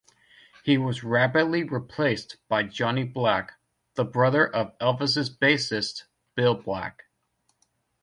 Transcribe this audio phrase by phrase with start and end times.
[0.63, 3.53] He was rapidly replaced by Johnny Black,
[3.93, 7.03] the brother of Elvis's bassist Bill Black.